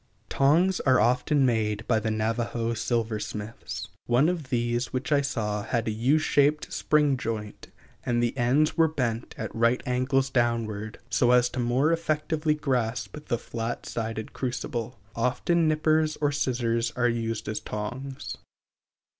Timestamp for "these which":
4.49-5.11